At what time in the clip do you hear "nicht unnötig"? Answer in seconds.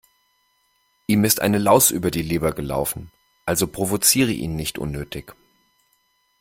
4.55-5.35